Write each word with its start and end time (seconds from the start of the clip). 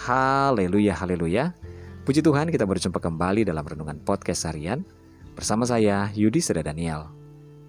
Haleluya, 0.00 0.96
haleluya. 0.96 1.52
Puji 2.08 2.24
Tuhan 2.24 2.48
kita 2.48 2.64
berjumpa 2.64 3.04
kembali 3.04 3.44
dalam 3.44 3.60
Renungan 3.60 4.00
Podcast 4.00 4.48
Harian 4.48 4.80
bersama 5.36 5.68
saya 5.68 6.08
Yudi 6.16 6.40
Seda 6.40 6.64
Daniel. 6.64 7.12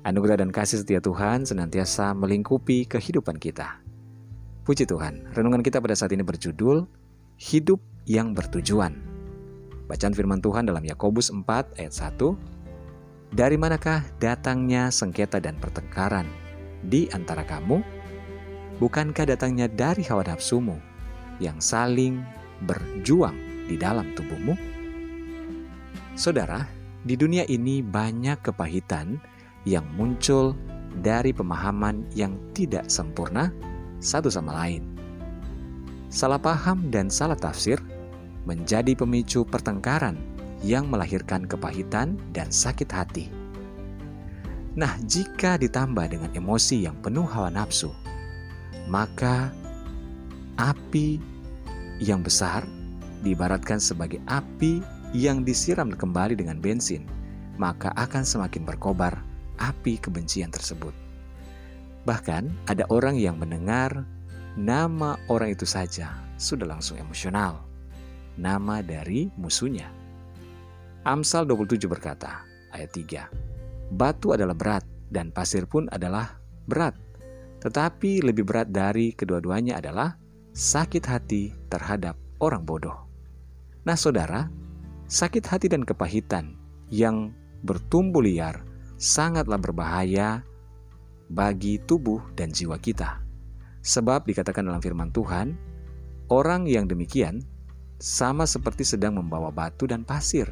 Anugerah 0.07 0.39
dan 0.39 0.47
kasih 0.47 0.79
setia 0.79 1.03
Tuhan 1.03 1.43
senantiasa 1.43 2.15
melingkupi 2.15 2.87
kehidupan 2.87 3.35
kita. 3.35 3.83
Puji 4.63 4.87
Tuhan, 4.87 5.27
renungan 5.35 5.59
kita 5.59 5.83
pada 5.83 5.91
saat 5.91 6.15
ini 6.15 6.23
berjudul 6.23 6.87
Hidup 7.35 7.83
yang 8.07 8.31
Bertujuan. 8.31 8.95
Bacaan 9.91 10.15
firman 10.15 10.39
Tuhan 10.39 10.71
dalam 10.71 10.87
Yakobus 10.87 11.35
4 11.35 11.43
ayat 11.83 11.91
1. 12.15 13.35
Dari 13.35 13.59
manakah 13.59 14.07
datangnya 14.23 14.87
sengketa 14.87 15.43
dan 15.43 15.59
pertengkaran 15.59 16.31
di 16.79 17.11
antara 17.11 17.43
kamu? 17.43 17.83
Bukankah 18.79 19.35
datangnya 19.35 19.67
dari 19.67 20.07
hawa 20.07 20.23
nafsumu? 20.23 20.90
Yang 21.41 21.57
saling 21.57 22.21
berjuang 22.69 23.33
di 23.65 23.75
dalam 23.75 24.13
tubuhmu? 24.13 24.53
Saudara, 26.13 26.69
di 27.01 27.17
dunia 27.17 27.49
ini 27.49 27.81
banyak 27.81 28.45
kepahitan 28.45 29.17
yang 29.65 29.85
muncul 29.97 30.53
dari 31.01 31.33
pemahaman 31.33 32.05
yang 32.13 32.37
tidak 32.53 32.85
sempurna 32.93 33.49
satu 33.97 34.29
sama 34.29 34.53
lain. 34.53 34.85
Salah 36.13 36.37
paham 36.37 36.93
dan 36.93 37.09
salah 37.09 37.39
tafsir 37.39 37.81
menjadi 38.45 38.93
pemicu 38.93 39.47
pertengkaran 39.47 40.19
yang 40.61 40.89
melahirkan 40.91 41.47
kepahitan 41.49 42.19
dan 42.35 42.53
sakit 42.53 42.89
hati. 42.91 43.25
Nah, 44.77 44.95
jika 45.03 45.57
ditambah 45.59 46.05
dengan 46.07 46.31
emosi 46.31 46.85
yang 46.85 46.95
penuh 47.01 47.27
hawa 47.27 47.51
nafsu, 47.51 47.91
maka 48.87 49.51
api 50.59 51.30
yang 52.01 52.25
besar 52.25 52.65
diibaratkan 53.21 53.77
sebagai 53.77 54.17
api 54.25 54.81
yang 55.13 55.45
disiram 55.45 55.93
kembali 55.93 56.33
dengan 56.33 56.57
bensin, 56.57 57.05
maka 57.61 57.93
akan 57.93 58.25
semakin 58.25 58.65
berkobar 58.65 59.21
api 59.61 60.01
kebencian 60.01 60.49
tersebut. 60.49 60.91
Bahkan 62.09 62.65
ada 62.65 62.89
orang 62.89 63.13
yang 63.21 63.37
mendengar 63.37 64.01
nama 64.57 65.21
orang 65.29 65.53
itu 65.53 65.69
saja 65.69 66.17
sudah 66.41 66.65
langsung 66.65 66.97
emosional. 66.97 67.61
Nama 68.41 68.81
dari 68.81 69.29
musuhnya. 69.37 69.85
Amsal 71.05 71.45
27 71.45 71.85
berkata, 71.85 72.41
ayat 72.73 72.89
3. 72.89 73.93
Batu 73.93 74.33
adalah 74.33 74.57
berat 74.57 74.85
dan 75.13 75.29
pasir 75.29 75.69
pun 75.69 75.85
adalah 75.93 76.41
berat. 76.65 76.97
Tetapi 77.61 78.25
lebih 78.25 78.47
berat 78.47 78.73
dari 78.73 79.13
kedua-duanya 79.13 79.77
adalah 79.77 80.17
sakit 80.51 81.03
hati 81.07 81.55
terhadap 81.71 82.19
orang 82.43 82.67
bodoh. 82.67 83.07
Nah, 83.87 83.95
saudara, 83.95 84.51
sakit 85.07 85.43
hati 85.47 85.67
dan 85.71 85.87
kepahitan 85.87 86.59
yang 86.91 87.31
bertumbuh 87.63 88.21
liar 88.21 88.61
sangatlah 88.99 89.57
berbahaya 89.57 90.43
bagi 91.31 91.79
tubuh 91.87 92.19
dan 92.35 92.51
jiwa 92.51 92.75
kita. 92.77 93.23
Sebab 93.81 94.27
dikatakan 94.27 94.67
dalam 94.67 94.83
firman 94.83 95.09
Tuhan, 95.09 95.57
orang 96.29 96.67
yang 96.69 96.85
demikian 96.85 97.41
sama 97.97 98.45
seperti 98.45 98.85
sedang 98.85 99.17
membawa 99.17 99.49
batu 99.49 99.89
dan 99.89 100.05
pasir 100.05 100.49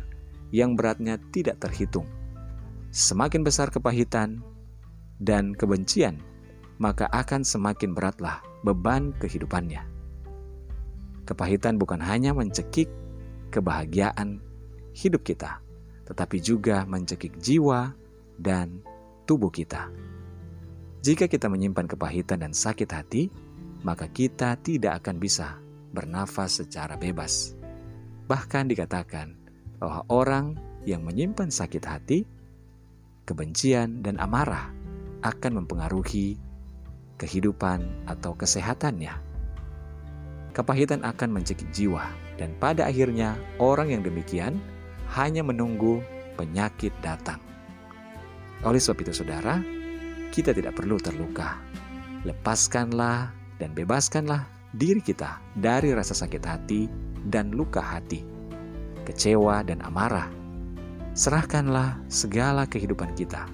yang 0.50 0.74
beratnya 0.74 1.22
tidak 1.30 1.62
terhitung. 1.62 2.06
Semakin 2.90 3.46
besar 3.46 3.70
kepahitan 3.70 4.42
dan 5.22 5.54
kebencian, 5.54 6.18
maka 6.82 7.06
akan 7.14 7.46
semakin 7.46 7.94
beratlah 7.94 8.42
beban 8.66 9.14
kehidupannya. 9.22 9.89
Kepahitan 11.30 11.78
bukan 11.78 12.02
hanya 12.02 12.34
mencekik 12.34 12.90
kebahagiaan 13.54 14.42
hidup 14.98 15.22
kita, 15.22 15.62
tetapi 16.10 16.42
juga 16.42 16.90
mencekik 16.90 17.38
jiwa 17.38 17.94
dan 18.42 18.82
tubuh 19.30 19.54
kita. 19.54 19.94
Jika 21.06 21.30
kita 21.30 21.46
menyimpan 21.46 21.86
kepahitan 21.86 22.42
dan 22.42 22.58
sakit 22.58 22.90
hati, 22.90 23.30
maka 23.86 24.10
kita 24.10 24.58
tidak 24.58 25.06
akan 25.06 25.22
bisa 25.22 25.62
bernafas 25.94 26.66
secara 26.66 26.98
bebas. 26.98 27.54
Bahkan 28.26 28.66
dikatakan 28.74 29.38
bahwa 29.78 30.10
orang 30.10 30.58
yang 30.82 31.06
menyimpan 31.06 31.54
sakit 31.54 31.84
hati, 31.86 32.26
kebencian, 33.30 34.02
dan 34.02 34.18
amarah 34.18 34.74
akan 35.22 35.62
mempengaruhi 35.62 36.42
kehidupan 37.22 38.10
atau 38.10 38.34
kesehatannya. 38.34 39.29
Kepahitan 40.60 41.08
akan 41.08 41.40
mencekik 41.40 41.72
jiwa, 41.72 42.04
dan 42.36 42.52
pada 42.60 42.84
akhirnya 42.84 43.40
orang 43.64 43.96
yang 43.96 44.04
demikian 44.04 44.60
hanya 45.16 45.40
menunggu 45.40 46.04
penyakit 46.36 46.92
datang. 47.00 47.40
Oleh 48.68 48.76
sebab 48.76 49.08
itu, 49.08 49.24
saudara, 49.24 49.64
kita 50.36 50.52
tidak 50.52 50.76
perlu 50.76 51.00
terluka. 51.00 51.56
Lepaskanlah 52.28 53.32
dan 53.56 53.72
bebaskanlah 53.72 54.52
diri 54.76 55.00
kita 55.00 55.40
dari 55.56 55.96
rasa 55.96 56.12
sakit 56.12 56.44
hati 56.44 56.92
dan 57.24 57.56
luka 57.56 57.80
hati, 57.80 58.28
kecewa 59.08 59.64
dan 59.64 59.80
amarah. 59.88 60.28
Serahkanlah 61.16 62.04
segala 62.12 62.68
kehidupan 62.68 63.16
kita 63.16 63.48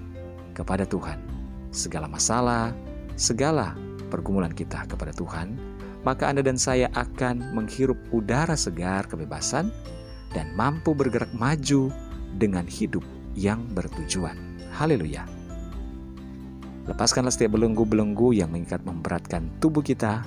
kepada 0.57 0.89
Tuhan. 0.89 1.21
Segala 1.69 2.09
masalah, 2.09 2.73
segala 3.13 3.77
pergumulan 4.09 4.57
kita 4.57 4.89
kepada 4.89 5.13
Tuhan, 5.13 5.74
maka 6.05 6.29
Anda 6.29 6.45
dan 6.45 6.55
saya 6.61 6.87
akan 6.93 7.57
menghirup 7.57 7.97
udara 8.13 8.53
segar 8.53 9.09
kebebasan 9.09 9.73
dan 10.31 10.53
mampu 10.53 10.93
bergerak 10.93 11.33
maju 11.33 11.89
dengan 12.37 12.69
hidup 12.69 13.01
yang 13.33 13.65
bertujuan. 13.73 14.37
Haleluya. 14.77 15.25
Lepaskanlah 16.85 17.33
setiap 17.33 17.57
belenggu-belenggu 17.57 18.37
yang 18.37 18.53
mengikat 18.53 18.85
memberatkan 18.85 19.49
tubuh 19.57 19.81
kita, 19.81 20.21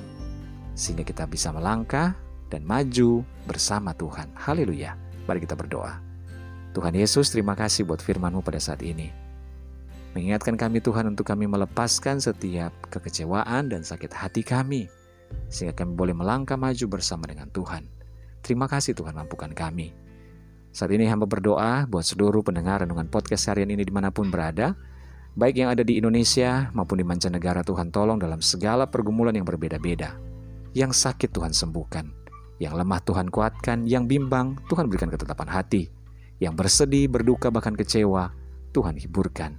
sehingga 0.75 1.07
kita 1.07 1.31
bisa 1.31 1.55
melangkah 1.55 2.19
dan 2.51 2.67
maju 2.67 3.23
bersama 3.47 3.95
Tuhan. 3.95 4.35
Haleluya. 4.35 4.99
Mari 5.31 5.47
kita 5.47 5.55
berdoa. 5.55 6.03
Tuhan 6.75 6.99
Yesus, 6.99 7.31
terima 7.31 7.55
kasih 7.55 7.87
buat 7.87 8.03
firman-Mu 8.03 8.43
pada 8.43 8.59
saat 8.59 8.83
ini. 8.83 9.15
Mengingatkan 10.17 10.59
kami 10.59 10.83
Tuhan 10.83 11.15
untuk 11.15 11.29
kami 11.29 11.47
melepaskan 11.47 12.19
setiap 12.19 12.75
kekecewaan 12.91 13.71
dan 13.71 13.87
sakit 13.87 14.11
hati 14.11 14.43
kami, 14.43 14.91
sehingga 15.49 15.75
kami 15.77 15.97
boleh 15.97 16.15
melangkah 16.15 16.61
maju 16.61 16.99
bersama 16.99 17.29
dengan 17.29 17.49
Tuhan. 17.49 17.89
Terima 18.45 18.69
kasih 18.71 18.95
Tuhan 18.95 19.17
mampukan 19.17 19.51
kami. 19.53 19.93
Saat 20.71 20.93
ini 20.95 21.09
hamba 21.09 21.25
berdoa 21.25 21.89
buat 21.89 22.05
seluruh 22.05 22.45
pendengar 22.45 22.85
renungan 22.85 23.09
podcast 23.09 23.49
harian 23.51 23.73
ini 23.73 23.83
di 23.83 23.91
mana 23.91 24.13
pun 24.13 24.29
berada, 24.29 24.77
baik 25.35 25.59
yang 25.65 25.73
ada 25.73 25.83
di 25.83 25.97
Indonesia 25.99 26.69
maupun 26.77 27.01
di 27.01 27.07
mancanegara 27.09 27.65
Tuhan 27.65 27.89
tolong 27.89 28.21
dalam 28.21 28.45
segala 28.45 28.87
pergumulan 28.87 29.35
yang 29.35 29.49
berbeda-beda. 29.49 30.15
Yang 30.77 31.01
sakit 31.01 31.33
Tuhan 31.33 31.57
sembuhkan, 31.57 32.13
yang 32.61 32.77
lemah 32.77 33.01
Tuhan 33.03 33.33
kuatkan, 33.33 33.89
yang 33.89 34.05
bimbang 34.05 34.61
Tuhan 34.69 34.87
berikan 34.87 35.09
ketetapan 35.09 35.49
hati, 35.49 35.89
yang 36.39 36.55
bersedih, 36.55 37.11
berduka, 37.11 37.49
bahkan 37.51 37.75
kecewa, 37.75 38.31
Tuhan 38.71 38.95
hiburkan. 39.01 39.59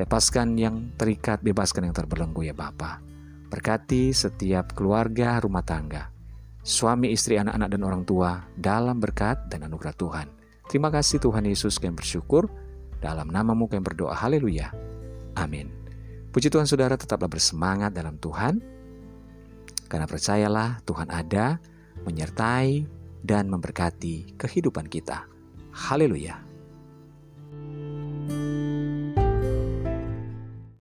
Lepaskan 0.00 0.56
yang 0.56 0.96
terikat, 0.96 1.44
bebaskan 1.44 1.92
yang 1.92 1.94
terbelenggu 1.94 2.40
ya 2.40 2.56
Bapa. 2.56 3.04
Berkati 3.50 4.14
setiap 4.14 4.78
keluarga 4.78 5.42
rumah 5.42 5.66
tangga, 5.66 6.14
suami, 6.62 7.10
istri, 7.10 7.34
anak-anak, 7.34 7.68
dan 7.74 7.82
orang 7.82 8.02
tua 8.06 8.46
dalam 8.54 9.02
berkat 9.02 9.50
dan 9.50 9.66
anugerah 9.66 9.94
Tuhan. 9.98 10.26
Terima 10.70 10.86
kasih 10.86 11.18
Tuhan 11.18 11.50
Yesus 11.50 11.82
kami 11.82 11.98
bersyukur. 11.98 12.46
Dalam 13.02 13.26
namamu 13.26 13.66
kami 13.66 13.82
berdoa. 13.82 14.14
Haleluya. 14.14 14.70
Amin. 15.34 15.66
Puji 16.30 16.46
Tuhan 16.46 16.70
saudara 16.70 16.94
tetaplah 16.94 17.26
bersemangat 17.26 17.90
dalam 17.90 18.14
Tuhan. 18.22 18.62
Karena 19.90 20.06
percayalah 20.06 20.78
Tuhan 20.86 21.10
ada, 21.10 21.58
menyertai, 22.06 22.86
dan 23.26 23.50
memberkati 23.50 24.38
kehidupan 24.38 24.86
kita. 24.86 25.26
Haleluya. 25.74 26.49